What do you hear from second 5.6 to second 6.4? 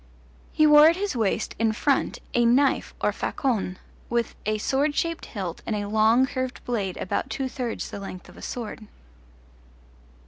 and a long